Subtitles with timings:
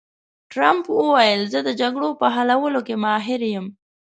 [0.51, 3.65] ټرمپ وویل، زه د جګړو په حلولو کې ماهر یم.